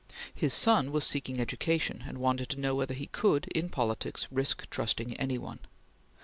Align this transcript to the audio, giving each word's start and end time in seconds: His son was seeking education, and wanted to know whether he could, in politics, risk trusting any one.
His 0.33 0.51
son 0.51 0.91
was 0.91 1.05
seeking 1.05 1.39
education, 1.39 2.05
and 2.07 2.17
wanted 2.17 2.49
to 2.49 2.59
know 2.59 2.73
whether 2.73 2.95
he 2.95 3.05
could, 3.05 3.45
in 3.53 3.69
politics, 3.69 4.27
risk 4.31 4.67
trusting 4.71 5.13
any 5.19 5.37
one. 5.37 5.59